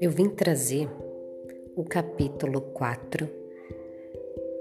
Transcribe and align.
Eu 0.00 0.10
vim 0.10 0.28
trazer 0.28 0.88
o 1.74 1.82
capítulo 1.84 2.60
4. 2.60 3.28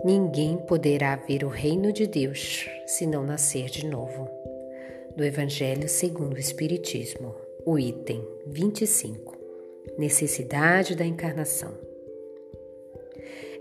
Ninguém 0.03 0.57
poderá 0.57 1.15
ver 1.15 1.43
o 1.43 1.49
reino 1.49 1.91
de 1.91 2.07
Deus 2.07 2.69
se 2.85 3.05
não 3.05 3.23
nascer 3.25 3.65
de 3.65 3.85
novo. 3.85 4.29
Do 5.15 5.23
Evangelho 5.23 5.89
segundo 5.89 6.35
o 6.35 6.39
Espiritismo, 6.39 7.35
o 7.65 7.77
item 7.77 8.25
25. 8.47 9.37
Necessidade 9.97 10.95
da 10.95 11.05
encarnação. 11.05 11.77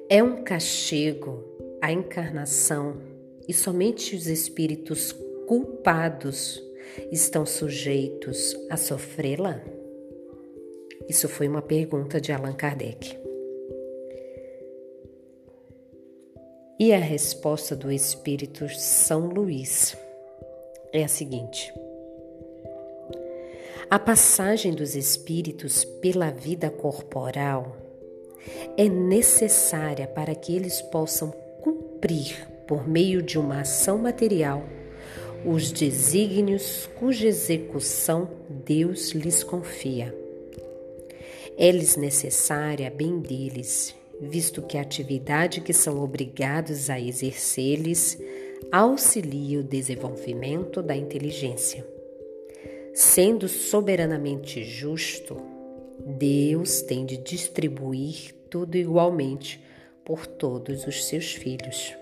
É 0.09 0.23
um 0.23 0.45
castigo 0.45 1.45
a 1.81 1.93
encarnação 1.93 3.14
e 3.49 3.53
somente 3.53 4.15
os 4.15 4.27
espíritos 4.27 5.13
culpados 5.47 6.63
estão 7.11 7.45
sujeitos 7.45 8.57
a 8.71 8.77
sofrê-la? 8.77 9.61
Isso 11.09 11.29
foi 11.29 11.49
uma 11.49 11.63
pergunta 11.63 12.21
de 12.21 12.33
Allan 12.33 12.55
Kardec. 12.55 13.19
E 16.79 16.93
a 16.93 16.99
resposta 16.99 17.77
do 17.77 17.91
Espírito 17.91 18.69
São 18.69 19.29
Luís 19.29 19.97
é 20.93 21.05
a 21.05 21.09
seguinte: 21.09 21.73
A 23.89 23.99
passagem 23.99 24.73
dos 24.73 24.97
espíritos 24.97 25.85
pela 25.85 26.31
vida 26.31 26.71
corporal 26.71 27.77
é 28.77 28.89
necessária 28.89 30.07
para 30.07 30.35
que 30.35 30.55
eles 30.55 30.83
possam 30.83 31.31
cumprir, 31.61 32.47
por 32.67 32.89
meio 32.89 33.23
de 33.23 33.39
uma 33.39 33.61
ação 33.61 33.99
material, 33.99 34.65
os 35.45 35.71
desígnios 35.71 36.89
cuja 36.99 37.29
execução 37.29 38.31
Deus 38.49 39.11
lhes 39.11 39.45
confia. 39.45 40.15
É-lhes 41.57 41.97
necessária 41.97 42.91
bem 42.91 43.21
deles, 43.21 43.95
visto 44.21 44.63
que 44.63 44.79
a 44.79 44.81
atividade 44.81 45.61
que 45.61 45.73
são 45.73 46.03
obrigados 46.03 46.89
a 46.89 46.99
exercer-lhes 46.99 48.19
auxilia 48.73 49.61
o 49.61 49.63
desenvolvimento 49.63 50.83
da 50.83 50.97
inteligência. 50.97 51.87
Sendo 52.95 53.49
soberanamente 53.49 54.63
justo, 54.65 55.37
Deus 56.07 56.81
tem 56.83 57.05
de 57.05 57.17
distribuir 57.17 58.35
tudo 58.49 58.77
igualmente 58.77 59.63
por 60.05 60.27
todos 60.27 60.87
os 60.87 61.05
seus 61.05 61.33
filhos. 61.33 61.95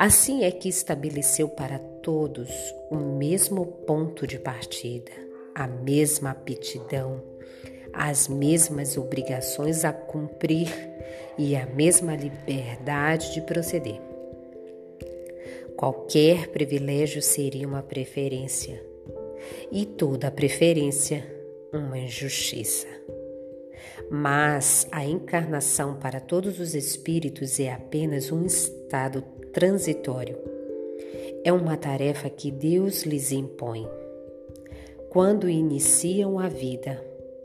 Assim 0.00 0.44
é 0.44 0.50
que 0.50 0.66
estabeleceu 0.66 1.46
para 1.46 1.78
todos 1.78 2.48
o 2.90 2.96
mesmo 2.96 3.66
ponto 3.66 4.26
de 4.26 4.38
partida, 4.38 5.10
a 5.54 5.66
mesma 5.68 6.30
aptidão, 6.30 7.22
as 7.92 8.26
mesmas 8.26 8.96
obrigações 8.96 9.84
a 9.84 9.92
cumprir 9.92 10.68
e 11.36 11.54
a 11.54 11.66
mesma 11.66 12.16
liberdade 12.16 13.34
de 13.34 13.42
proceder. 13.42 14.00
Qualquer 15.76 16.48
privilégio 16.48 17.20
seria 17.20 17.68
uma 17.68 17.82
preferência, 17.82 18.82
e 19.70 19.84
toda 19.84 20.30
preferência 20.30 21.22
uma 21.74 21.98
injustiça. 21.98 22.88
Mas 24.10 24.88
a 24.90 25.04
encarnação 25.04 25.96
para 25.96 26.20
todos 26.20 26.58
os 26.58 26.74
espíritos 26.74 27.60
é 27.60 27.70
apenas 27.70 28.32
um 28.32 28.46
estado 28.46 29.22
transitório. 29.52 30.38
É 31.44 31.52
uma 31.52 31.76
tarefa 31.76 32.28
que 32.28 32.50
Deus 32.50 33.02
lhes 33.02 33.32
impõe. 33.32 33.88
Quando 35.08 35.48
iniciam 35.48 36.38
a 36.38 36.48
vida, 36.48 37.02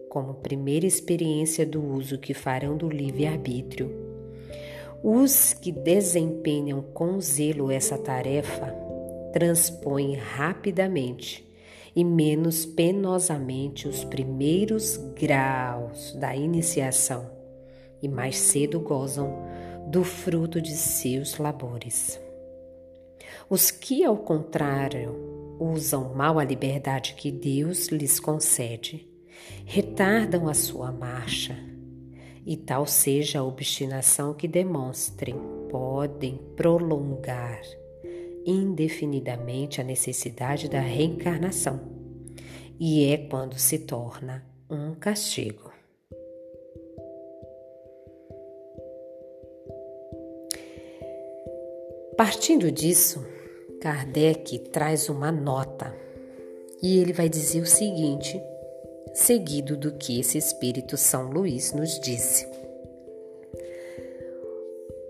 como 0.09 0.35
primeira 0.35 0.85
experiência 0.85 1.65
do 1.65 1.83
uso 1.83 2.17
que 2.17 2.33
farão 2.33 2.77
do 2.77 2.87
livre-arbítrio. 2.87 3.91
Os 5.03 5.53
que 5.53 5.71
desempenham 5.71 6.81
com 6.81 7.19
zelo 7.19 7.69
essa 7.69 7.97
tarefa 7.97 8.73
transpõem 9.33 10.15
rapidamente 10.15 11.45
e 11.95 12.03
menos 12.03 12.65
penosamente 12.65 13.87
os 13.87 14.03
primeiros 14.03 14.97
graus 15.15 16.13
da 16.13 16.35
iniciação 16.35 17.29
e 18.01 18.07
mais 18.07 18.37
cedo 18.37 18.79
gozam 18.79 19.33
do 19.87 20.03
fruto 20.03 20.61
de 20.61 20.75
seus 20.75 21.37
labores. 21.37 22.19
Os 23.49 23.69
que, 23.69 24.03
ao 24.03 24.17
contrário, 24.17 25.57
usam 25.59 26.13
mal 26.13 26.39
a 26.39 26.43
liberdade 26.43 27.13
que 27.13 27.31
Deus 27.31 27.87
lhes 27.87 28.19
concede, 28.19 29.07
retardam 29.65 30.47
a 30.47 30.53
sua 30.53 30.91
marcha, 30.91 31.55
e 32.45 32.57
tal 32.57 32.85
seja 32.85 33.39
a 33.39 33.43
obstinação 33.43 34.33
que 34.33 34.47
demonstrem, 34.47 35.35
podem 35.69 36.39
prolongar 36.55 37.61
indefinidamente 38.45 39.81
a 39.81 39.83
necessidade 39.83 40.69
da 40.69 40.79
reencarnação, 40.79 41.79
e 42.79 43.05
é 43.05 43.17
quando 43.17 43.57
se 43.57 43.79
torna 43.79 44.45
um 44.69 44.93
castigo. 44.93 45.74
Partindo 52.17 52.71
disso, 52.71 53.25
Kardec 53.81 54.59
traz 54.69 55.09
uma 55.09 55.31
nota 55.31 55.93
e 56.81 56.97
ele 56.97 57.11
vai 57.11 57.27
dizer 57.27 57.61
o 57.61 57.65
seguinte 57.65 58.41
seguido 59.13 59.77
do 59.77 59.93
que 59.93 60.19
esse 60.19 60.37
Espírito 60.37 60.97
São 60.97 61.29
Luís 61.29 61.73
nos 61.73 61.99
disse. 61.99 62.47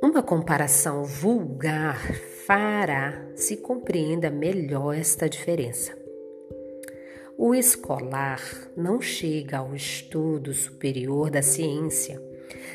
Uma 0.02 0.22
comparação 0.22 1.04
vulgar 1.04 2.00
fará 2.46 3.26
se 3.36 3.58
compreenda 3.58 4.30
melhor 4.30 4.96
esta 4.96 5.28
diferença. 5.28 5.92
O 7.38 7.54
escolar 7.54 8.42
não 8.78 9.02
chega 9.02 9.58
ao 9.58 9.76
estudo 9.76 10.54
superior 10.54 11.30
da 11.30 11.42
ciência, 11.42 12.22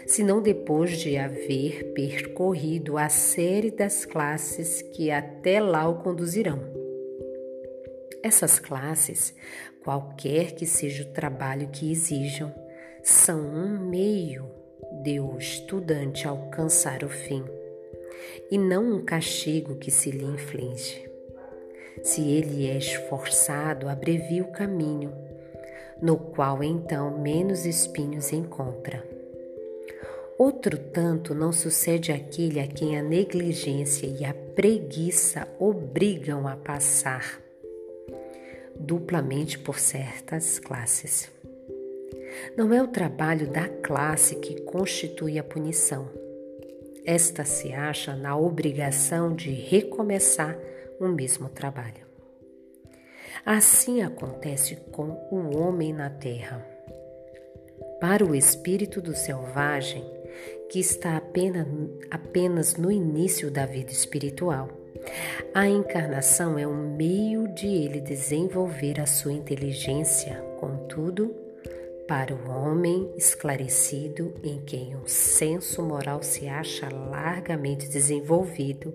senão 0.07 0.43
depois 0.43 0.99
de 0.99 1.17
haver 1.17 1.93
percorrido 1.93 2.99
a 2.99 3.09
série 3.09 3.71
das 3.71 4.05
classes 4.05 4.83
que 4.83 5.11
até 5.11 5.61
lá 5.61 5.89
o 5.89 6.03
conduzirão. 6.03 6.59
Essas 8.23 8.59
classes, 8.59 9.35
qualquer 9.83 10.53
que 10.53 10.67
seja 10.67 11.05
o 11.05 11.13
trabalho 11.13 11.69
que 11.69 11.91
exijam, 11.91 12.53
são 13.03 13.41
um 13.41 13.79
meio 13.89 14.51
de 15.03 15.21
o 15.21 15.39
estudante 15.39 16.29
alcançar 16.29 17.03
o 17.03 17.09
fim, 17.09 17.45
e 18.51 18.59
não 18.59 18.95
um 18.95 19.05
castigo 19.05 19.77
que 19.77 19.91
se 19.91 20.11
lhe 20.11 20.25
inflige. 20.25 21.09
Se 22.03 22.21
ele 22.29 22.67
é 22.67 22.77
esforçado, 22.77 23.89
abrevia 23.89 24.43
o 24.43 24.53
caminho, 24.53 25.13
no 26.03 26.17
qual 26.17 26.63
então 26.63 27.19
menos 27.19 27.65
espinhos 27.65 28.33
encontra. 28.33 29.20
Outro 30.41 30.79
tanto 30.79 31.35
não 31.35 31.53
sucede 31.53 32.11
aquele 32.11 32.61
a 32.61 32.67
quem 32.67 32.99
a 32.99 33.03
negligência 33.03 34.07
e 34.07 34.25
a 34.25 34.33
preguiça 34.33 35.47
obrigam 35.59 36.49
a 36.49 36.57
passar 36.57 37.39
duplamente 38.75 39.59
por 39.59 39.79
certas 39.79 40.59
classes. 40.59 41.31
Não 42.57 42.73
é 42.73 42.83
o 42.83 42.89
trabalho 42.89 43.51
da 43.51 43.69
classe 43.69 44.37
que 44.37 44.63
constitui 44.63 45.39
a 45.39 45.45
punição. 45.45 46.09
Esta 47.05 47.45
se 47.45 47.75
acha 47.75 48.17
na 48.17 48.35
obrigação 48.35 49.35
de 49.35 49.51
recomeçar 49.51 50.59
o 50.99 51.07
mesmo 51.07 51.51
trabalho. 51.51 52.07
Assim 53.45 54.01
acontece 54.01 54.77
com 54.91 55.11
o 55.31 55.59
homem 55.59 55.93
na 55.93 56.09
terra. 56.09 56.67
Para 58.01 58.25
o 58.25 58.35
espírito 58.35 59.03
do 59.03 59.15
selvagem, 59.15 60.20
que 60.69 60.79
está 60.79 61.17
apenas, 61.17 61.67
apenas 62.11 62.77
no 62.77 62.91
início 62.91 63.51
da 63.51 63.67
vida 63.67 63.91
espiritual, 63.91 64.69
a 65.55 65.69
encarnação 65.69 66.59
é 66.59 66.67
um 66.67 66.97
meio 66.97 67.49
de 67.55 67.67
ele 67.67 68.01
desenvolver 68.01 69.01
a 69.01 69.07
sua 69.07 69.33
inteligência, 69.33 70.37
contudo, 70.59 71.35
para 72.07 72.35
o 72.35 72.51
homem 72.51 73.09
esclarecido 73.17 74.35
em 74.43 74.61
quem 74.63 74.97
o 74.97 75.07
senso 75.07 75.81
moral 75.81 76.23
se 76.23 76.49
acha 76.49 76.89
largamente 76.93 77.89
desenvolvido 77.89 78.93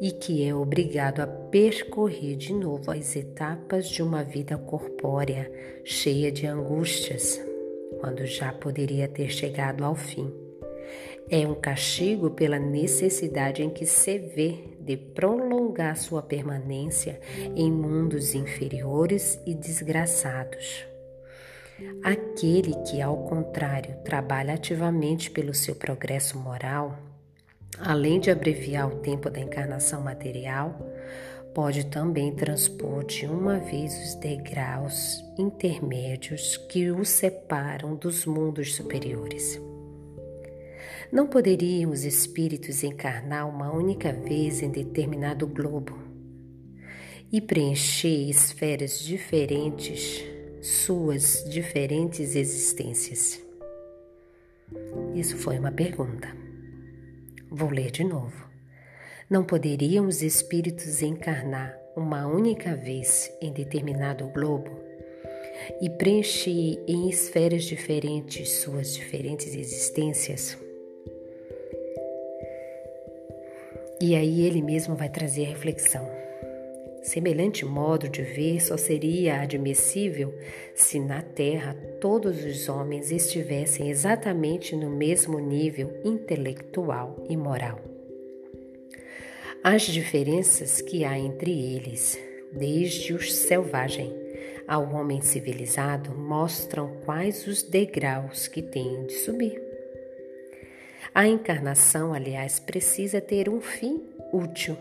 e 0.00 0.10
que 0.10 0.46
é 0.46 0.54
obrigado 0.54 1.20
a 1.20 1.26
percorrer 1.26 2.36
de 2.36 2.54
novo 2.54 2.90
as 2.90 3.14
etapas 3.14 3.88
de 3.88 4.02
uma 4.02 4.24
vida 4.24 4.56
corpórea 4.56 5.52
cheia 5.84 6.32
de 6.32 6.46
angústias, 6.46 7.40
quando 8.04 8.26
já 8.26 8.52
poderia 8.52 9.08
ter 9.08 9.30
chegado 9.30 9.82
ao 9.82 9.94
fim. 9.94 10.30
É 11.30 11.48
um 11.48 11.54
castigo 11.54 12.32
pela 12.32 12.58
necessidade 12.58 13.62
em 13.62 13.70
que 13.70 13.86
se 13.86 14.18
vê 14.18 14.76
de 14.78 14.94
prolongar 14.94 15.96
sua 15.96 16.20
permanência 16.20 17.18
em 17.56 17.72
mundos 17.72 18.34
inferiores 18.34 19.40
e 19.46 19.54
desgraçados. 19.54 20.84
Aquele 22.02 22.74
que, 22.86 23.00
ao 23.00 23.16
contrário, 23.24 23.96
trabalha 24.04 24.52
ativamente 24.52 25.30
pelo 25.30 25.54
seu 25.54 25.74
progresso 25.74 26.38
moral, 26.38 26.98
além 27.78 28.20
de 28.20 28.30
abreviar 28.30 28.86
o 28.86 29.00
tempo 29.00 29.30
da 29.30 29.40
encarnação 29.40 30.02
material, 30.02 30.78
pode 31.54 31.86
também 31.86 32.34
transpor 32.34 33.04
de 33.04 33.26
uma 33.26 33.58
vez 33.58 33.96
os 34.04 34.14
degraus 34.16 35.24
intermédios 35.38 36.56
que 36.56 36.90
o 36.90 37.04
separam 37.04 37.94
dos 37.94 38.26
mundos 38.26 38.74
superiores. 38.74 39.60
Não 41.12 41.28
poderiam 41.28 41.92
os 41.92 42.04
espíritos 42.04 42.82
encarnar 42.82 43.48
uma 43.48 43.72
única 43.72 44.12
vez 44.12 44.62
em 44.62 44.68
determinado 44.68 45.46
globo 45.46 45.96
e 47.30 47.40
preencher 47.40 48.28
esferas 48.28 48.98
diferentes, 48.98 50.24
suas 50.60 51.44
diferentes 51.48 52.34
existências? 52.34 53.40
Isso 55.14 55.36
foi 55.36 55.58
uma 55.58 55.70
pergunta. 55.70 56.28
Vou 57.48 57.70
ler 57.70 57.92
de 57.92 58.02
novo. 58.02 58.53
Não 59.34 59.42
poderiam 59.42 60.06
os 60.06 60.22
espíritos 60.22 61.02
encarnar 61.02 61.76
uma 61.96 62.24
única 62.24 62.76
vez 62.76 63.36
em 63.42 63.52
determinado 63.52 64.28
globo 64.28 64.70
e 65.82 65.90
preencher 65.90 66.80
em 66.86 67.08
esferas 67.08 67.64
diferentes 67.64 68.48
suas 68.58 68.94
diferentes 68.94 69.56
existências? 69.56 70.56
E 74.00 74.14
aí 74.14 74.42
ele 74.46 74.62
mesmo 74.62 74.94
vai 74.94 75.08
trazer 75.08 75.46
a 75.46 75.48
reflexão. 75.48 76.08
Semelhante 77.02 77.64
modo 77.64 78.08
de 78.08 78.22
ver 78.22 78.62
só 78.62 78.76
seria 78.76 79.40
admissível 79.40 80.32
se 80.76 81.00
na 81.00 81.22
Terra 81.22 81.74
todos 82.00 82.44
os 82.44 82.68
homens 82.68 83.10
estivessem 83.10 83.90
exatamente 83.90 84.76
no 84.76 84.90
mesmo 84.90 85.40
nível 85.40 85.90
intelectual 86.04 87.16
e 87.28 87.36
moral. 87.36 87.93
As 89.66 89.80
diferenças 89.80 90.82
que 90.82 91.06
há 91.06 91.18
entre 91.18 91.50
eles, 91.50 92.20
desde 92.52 93.14
o 93.14 93.22
selvagem 93.22 94.14
ao 94.68 94.92
homem 94.92 95.22
civilizado, 95.22 96.14
mostram 96.14 96.98
quais 97.06 97.46
os 97.46 97.62
degraus 97.62 98.46
que 98.46 98.60
têm 98.60 99.06
de 99.06 99.14
subir. 99.14 99.58
A 101.14 101.26
encarnação, 101.26 102.12
aliás, 102.12 102.60
precisa 102.60 103.22
ter 103.22 103.48
um 103.48 103.58
fim 103.58 104.02
útil. 104.30 104.76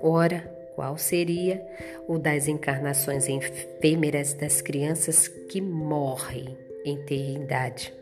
Ora, 0.00 0.40
qual 0.74 0.98
seria 0.98 1.64
o 2.08 2.18
das 2.18 2.48
encarnações 2.48 3.28
efêmeras 3.28 4.34
das 4.34 4.60
crianças 4.60 5.28
que 5.28 5.60
morrem 5.60 6.58
em 6.84 6.96
ter 7.04 7.36
idade? 7.36 7.94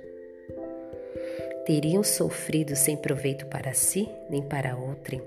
Teriam 1.66 2.02
sofrido 2.02 2.74
sem 2.74 2.96
proveito 2.96 3.44
para 3.44 3.74
si 3.74 4.08
nem 4.30 4.40
para 4.40 4.74
outrem. 4.74 5.20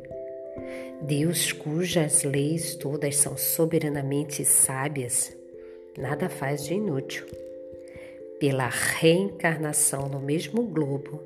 Deus, 1.02 1.52
cujas 1.52 2.24
leis 2.24 2.76
todas 2.76 3.16
são 3.16 3.38
soberanamente 3.38 4.46
sábias, 4.46 5.36
nada 5.98 6.30
faz 6.30 6.64
de 6.66 6.74
inútil. 6.74 7.26
Pela 8.40 8.70
reencarnação 8.70 10.10
no 10.10 10.20
mesmo 10.20 10.64
globo, 10.64 11.22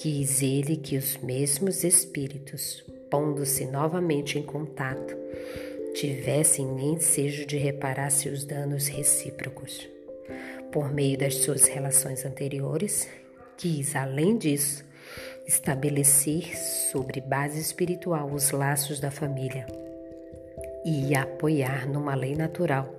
Quis 0.00 0.42
ele 0.42 0.78
que 0.78 0.96
os 0.96 1.18
mesmos 1.18 1.84
espíritos, 1.84 2.82
pondo-se 3.10 3.66
novamente 3.66 4.38
em 4.38 4.42
contato, 4.42 5.14
tivessem 5.92 6.66
ensejo 6.94 7.44
de 7.44 7.58
reparar 7.58 8.08
seus 8.08 8.42
danos 8.42 8.88
recíprocos. 8.88 9.86
Por 10.72 10.90
meio 10.90 11.18
das 11.18 11.34
suas 11.34 11.66
relações 11.66 12.24
anteriores, 12.24 13.10
quis, 13.58 13.94
além 13.94 14.38
disso, 14.38 14.82
estabelecer 15.50 16.56
sobre 16.56 17.20
base 17.20 17.58
espiritual 17.58 18.30
os 18.32 18.52
laços 18.52 19.00
da 19.00 19.10
família 19.10 19.66
e 20.84 21.12
apoiar 21.12 21.88
numa 21.88 22.14
lei 22.14 22.36
natural 22.36 22.94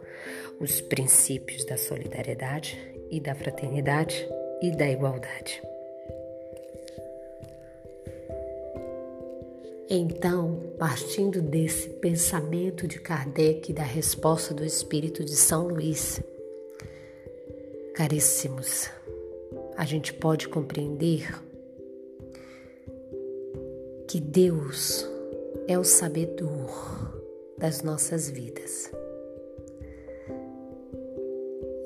os 0.59 0.81
princípios 0.81 1.63
da 1.63 1.77
solidariedade 1.77 2.77
e 3.09 3.21
da 3.21 3.33
fraternidade 3.33 4.27
e 4.61 4.69
da 4.69 4.85
igualdade. 4.89 5.61
Então, 9.89 10.73
partindo 10.77 11.41
desse 11.41 11.87
pensamento 11.87 12.85
de 12.85 12.99
Kardec 12.99 13.71
e 13.71 13.73
da 13.73 13.83
resposta 13.83 14.53
do 14.53 14.65
Espírito 14.65 15.23
de 15.23 15.37
São 15.37 15.69
Luís, 15.69 16.21
caríssimos, 17.95 18.89
a 19.77 19.85
gente 19.85 20.13
pode 20.13 20.49
compreender 20.49 21.50
que 24.11 24.19
Deus 24.19 25.09
é 25.69 25.79
o 25.79 25.85
sabedor 25.85 26.69
das 27.57 27.81
nossas 27.81 28.29
vidas. 28.29 28.91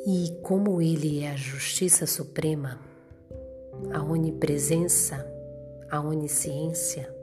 E 0.08 0.36
como 0.42 0.82
Ele 0.82 1.20
é 1.20 1.30
a 1.30 1.36
justiça 1.36 2.08
suprema, 2.08 2.80
a 3.94 4.02
onipresença, 4.02 5.24
a 5.88 6.02
onisciência, 6.02 7.16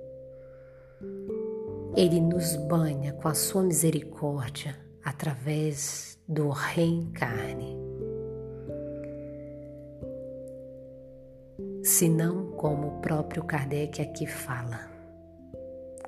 ele 1.96 2.20
nos 2.20 2.54
banha 2.54 3.12
com 3.14 3.26
a 3.26 3.34
sua 3.34 3.64
misericórdia 3.64 4.78
através 5.04 6.16
do 6.28 6.48
reencarne. 6.48 7.76
Se 11.82 12.08
não 12.08 12.52
como 12.52 12.86
o 12.86 13.00
próprio 13.00 13.42
Kardec 13.42 14.00
aqui 14.00 14.28
fala. 14.28 14.91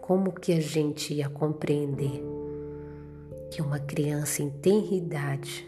Como 0.07 0.33
que 0.33 0.53
a 0.53 0.61
gente 0.61 1.15
ia 1.15 1.31
compreender 1.31 2.23
que 3.51 3.63
uma 3.63 3.79
criança 3.79 4.43
em 4.43 4.51
tenra 4.51 4.95
idade 4.95 5.67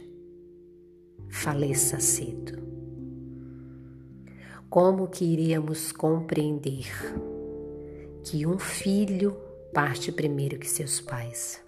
faleça 1.31 1.99
cedo? 2.01 2.63
Como 4.69 5.09
que 5.09 5.25
iríamos 5.25 5.91
compreender 5.91 6.85
que 8.25 8.47
um 8.47 8.59
filho 8.59 9.35
parte 9.73 10.13
primeiro 10.13 10.59
que 10.59 10.69
seus 10.69 11.01
pais. 11.01 11.65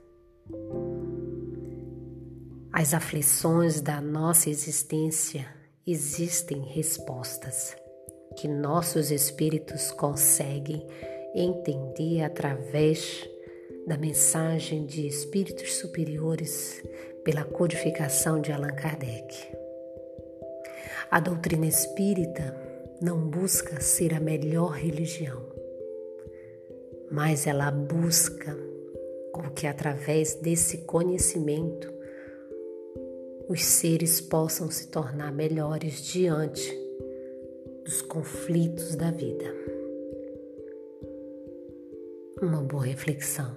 As 2.71 2.93
aflições 2.93 3.81
da 3.81 3.99
nossa 3.99 4.51
existência 4.51 5.49
existem 5.87 6.61
respostas 6.61 7.75
que 8.37 8.47
nossos 8.47 9.11
espíritos 9.11 9.91
conseguem 9.91 10.87
entender 11.41 12.23
através 12.23 13.29
da 13.87 13.97
mensagem 13.97 14.85
de 14.85 15.07
espíritos 15.07 15.75
superiores 15.75 16.83
pela 17.25 17.45
codificação 17.45 18.41
de 18.41 18.53
Allan 18.53 18.75
Kardec. 18.75 19.35
A 21.11 21.21
doutrina 21.21 21.67
espírita 21.67 22.55
não 23.01 23.29
busca 23.29 23.81
ser 23.81 24.13
a 24.15 24.21
melhor 24.21 24.73
religião, 24.73 25.43
mas 27.11 27.47
ela 27.47 27.71
busca 27.71 28.57
com 29.33 29.49
que 29.51 29.67
através 29.67 30.35
desse 30.35 30.79
conhecimento 30.79 31.93
os 33.49 33.65
seres 33.65 34.21
possam 34.21 34.71
se 34.71 34.89
tornar 34.89 35.33
melhores 35.33 36.03
diante 36.03 36.77
dos 37.85 38.03
conflitos 38.03 38.95
da 38.95 39.11
vida. 39.11 39.68
Uma 42.41 42.63
boa 42.63 42.85
reflexão. 42.85 43.57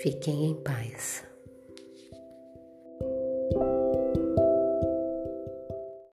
Fiquem 0.00 0.46
em 0.46 0.54
paz. 0.62 1.27